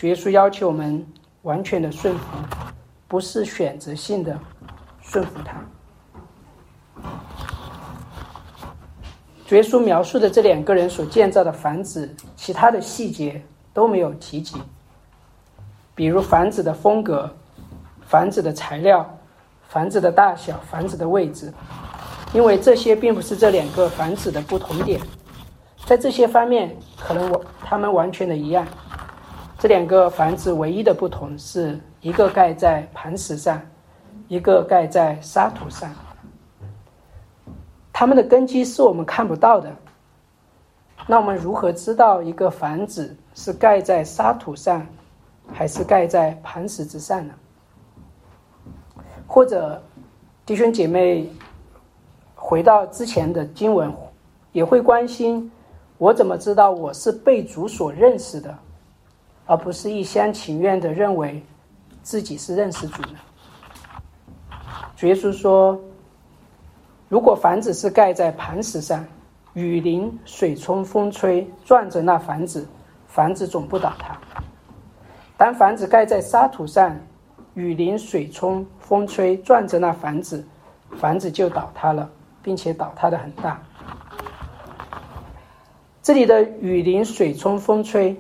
[0.08, 1.06] 耶稣要求我们
[1.44, 2.26] 完全的顺服，
[3.08, 4.40] 不是选择性的
[5.02, 5.58] 顺服他。
[9.50, 13.44] 耶稣描述的这两个人所建造的房子，其他的细节
[13.74, 14.56] 都没有提及，
[15.94, 17.30] 比如房子的风格、
[18.08, 19.18] 房子的材料、
[19.68, 21.54] 房子的大小、房子的位置，
[22.34, 25.02] 因为这些并不是这两个房子的不同点，
[25.86, 28.66] 在这些方面，可能我他们完全的一样。
[29.62, 33.62] 这两个房子唯一的不同是一个盖在磐石上，
[34.28, 35.94] 一个盖在沙土上。
[37.94, 39.72] 它们的根基是我们看不到的。
[41.06, 44.84] 那我们如何知道一个房子是盖在沙土上，
[45.54, 47.32] 还是盖在磐石之上呢？
[49.28, 49.80] 或者，
[50.44, 51.30] 弟兄姐妹
[52.34, 53.94] 回到之前的经文，
[54.54, 55.52] 也会关心：
[56.00, 58.58] 我怎么知道我是被主所认识的？
[59.46, 61.44] 而不是一厢情愿的认为
[62.02, 63.10] 自己是认识主的。
[64.96, 65.80] 主耶稣说
[67.10, 69.06] ：“如果房子是盖在磐石上，
[69.54, 72.68] 雨淋、水冲、风吹，撞着那房子，
[73.08, 74.16] 房子总不倒塌；
[75.38, 76.96] 当房子盖在沙土上，
[77.56, 80.48] 雨淋、水冲、风吹，撞着那房子，
[80.98, 82.10] 房子就倒塌了，
[82.42, 83.62] 并且倒塌的很大。”
[86.04, 88.16] 这里的雨淋、水冲、风吹。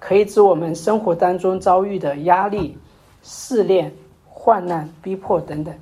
[0.00, 2.76] 可以指我们生活当中遭遇的压力、
[3.22, 3.94] 试炼、
[4.24, 5.72] 患难、逼迫等等。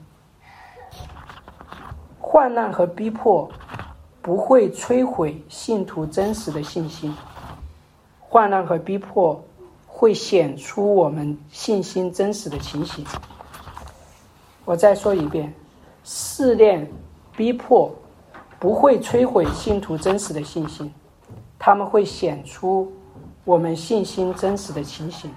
[2.18, 3.48] 患难和逼迫
[4.20, 7.14] 不会摧毁信徒真实的信心，
[8.20, 9.42] 患难和逼迫
[9.86, 13.02] 会显出我们信心真实的情形。
[14.64, 15.54] 我再说一遍：
[16.04, 16.86] 试炼、
[17.34, 17.90] 逼迫
[18.58, 20.92] 不会摧毁信徒真实的信心，
[21.58, 22.92] 他们会显出。
[23.48, 25.30] 我们信心真实的情形。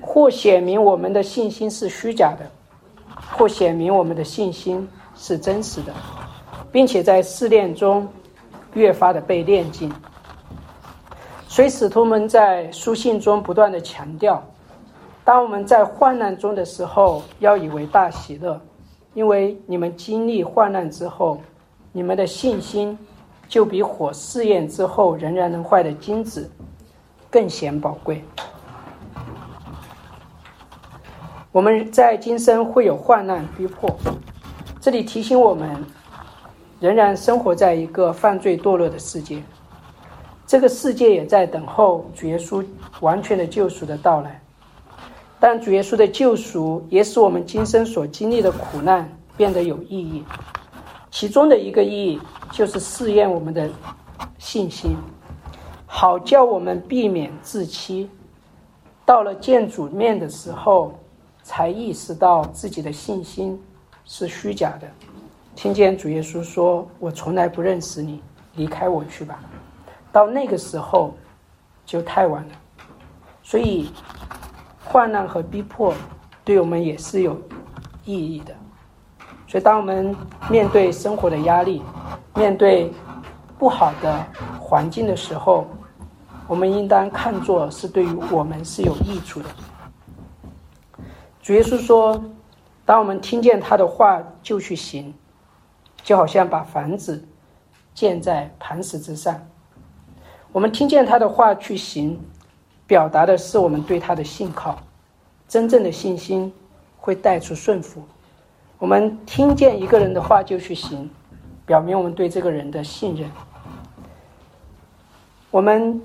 [0.00, 2.50] 或显明我们的信心是虚假的，
[3.36, 5.92] 或显明我们的信心是真实的，
[6.72, 8.08] 并且在试炼中
[8.72, 9.92] 越发的被炼尽。
[11.46, 14.42] 所以使徒们在书信中不断的强调：
[15.22, 18.58] 当我们在患难中的时候，要以为大喜乐，
[19.12, 21.38] 因为你们经历患难之后，
[21.92, 22.98] 你们的信心
[23.46, 26.50] 就比火试验之后仍然能坏的金子
[27.30, 28.24] 更显宝贵。
[31.52, 33.96] 我们在今生会有患难逼迫，
[34.80, 35.84] 这里提醒我们，
[36.78, 39.42] 仍然生活在一个犯罪堕落的世界，
[40.46, 42.64] 这个世界也在等候主耶稣
[43.00, 44.40] 完全的救赎的到来。
[45.40, 50.22] 但主耶稣的救赎也使我们今生所经历的苦难变得有意义，
[51.10, 52.20] 其中的一个意义
[52.52, 53.68] 就是试验我们的
[54.38, 54.94] 信心，
[55.92, 58.08] 好叫我们避免自欺，
[59.04, 60.94] 到了见主面的时候。
[61.42, 63.60] 才意识到自己的信心
[64.04, 64.86] 是虚假的。
[65.56, 68.22] 听见主耶稣说：“我从来不认识你，
[68.56, 69.40] 离开我去吧。”
[70.12, 71.14] 到那个时候
[71.84, 72.50] 就太晚了。
[73.42, 73.90] 所以，
[74.84, 75.94] 患难和逼迫
[76.44, 77.40] 对我们也是有
[78.04, 78.54] 意义的。
[79.48, 80.14] 所以，当我们
[80.50, 81.82] 面对生活的压力、
[82.34, 82.92] 面对
[83.58, 84.24] 不好的
[84.60, 85.66] 环境的时候，
[86.50, 89.48] 我们应当看作是对于我们是有益处的。
[91.40, 92.20] 主耶稣说
[92.84, 95.14] ：“当我们听见他的话就去行，
[96.02, 97.24] 就好像把房子
[97.94, 99.40] 建在磐石之上。
[100.50, 102.18] 我们听见他的话去行，
[102.84, 104.76] 表达的是我们对他的信靠。
[105.46, 106.52] 真正的信心
[106.96, 108.02] 会带出顺服。
[108.76, 111.08] 我们听见一个人的话就去行，
[111.64, 113.30] 表明我们对这个人的信任。
[115.52, 116.00] 我们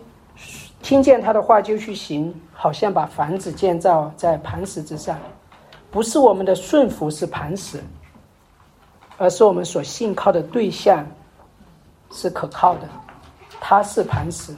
[0.86, 5.20] 听见他的话就去行。”好像把房子建造在磐石之上，
[5.92, 7.84] 不是我们的顺服是磐石，
[9.18, 11.06] 而是我们所信靠的对象
[12.12, 12.88] 是可靠的，
[13.60, 14.56] 它是磐石。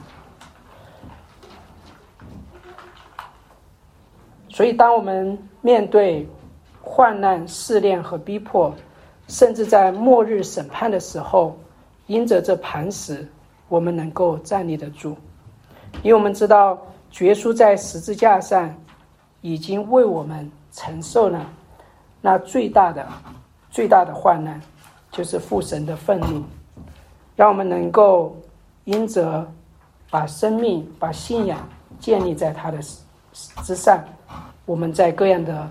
[4.48, 6.26] 所以，当我们面对
[6.80, 8.72] 患难、试炼和逼迫，
[9.26, 11.58] 甚至在末日审判的时候，
[12.06, 13.28] 因着这磐石，
[13.68, 15.16] 我们能够站立得住，
[16.02, 16.78] 因为我们知道。
[17.20, 18.72] 耶稣在十字架上
[19.40, 21.44] 已经为我们承受了
[22.20, 23.04] 那最大的、
[23.70, 24.60] 最大的患难，
[25.10, 26.44] 就是父神的愤怒，
[27.34, 28.36] 让我们能够
[28.84, 29.50] 因着
[30.10, 31.58] 把生命、把信仰
[31.98, 32.78] 建立在他的
[33.64, 34.04] 之上，
[34.66, 35.68] 我们在各样的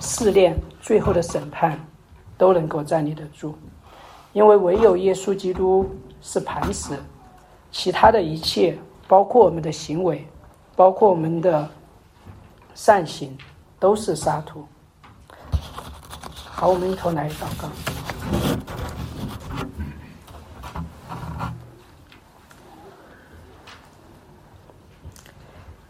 [0.00, 1.78] 试炼、最后的审判
[2.38, 3.54] 都能够站立得住，
[4.32, 5.88] 因为唯有耶稣基督
[6.22, 6.98] 是磐石，
[7.70, 8.76] 其他的一切，
[9.12, 10.26] 包括我们的行为。
[10.74, 11.68] 包括我们的
[12.74, 13.36] 善行，
[13.78, 14.66] 都是沙土。
[16.46, 17.68] 好，我们一同来祷告。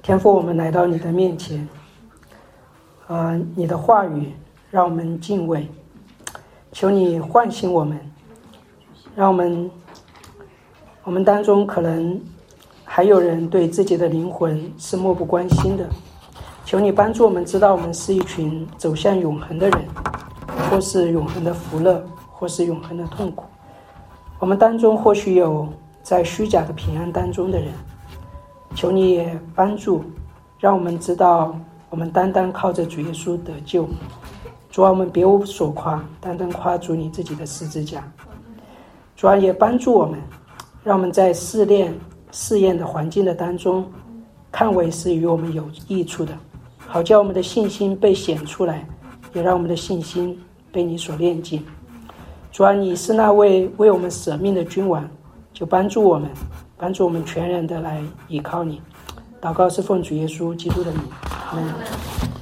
[0.02, 1.68] 天父，我们来到你的面前，
[3.06, 4.34] 啊，你的话语
[4.68, 5.68] 让我们敬畏，
[6.72, 8.00] 求你唤醒我们，
[9.14, 9.70] 让我们，
[11.04, 12.20] 我们当中可能。
[12.84, 15.88] 还有人对自己的灵魂是漠不关心的，
[16.64, 19.84] 求你帮助我们知道，我们是一群走向永恒的人，
[20.70, 23.46] 或是永恒的福乐，或是永恒的痛苦。
[24.38, 25.66] 我们当中或许有
[26.02, 27.72] 在虚假的平安当中的人，
[28.74, 30.04] 求你也帮助，
[30.58, 31.56] 让我们知道，
[31.88, 33.88] 我们单单靠着主耶稣得救。
[34.70, 38.02] 主啊，我们别无所夸，单单夸主你自己的十字架。
[39.16, 40.18] 主啊，也帮助我们，
[40.84, 41.94] 让我们在试炼。
[42.32, 43.88] 试验的环境的当中，
[44.50, 46.32] 看为是与我们有益处的，
[46.78, 48.84] 好叫我们的信心被显出来，
[49.34, 50.36] 也让我们的信心
[50.72, 51.62] 被你所炼净。
[52.50, 55.08] 主啊，你是那位为我们舍命的君王，
[55.52, 56.30] 就帮助我们，
[56.76, 58.80] 帮助我们全然的来依靠你。
[59.40, 61.02] 祷告是奉主耶稣基督的名，
[61.50, 62.32] 阿门。